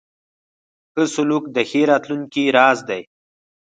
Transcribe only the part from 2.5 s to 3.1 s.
راز دی.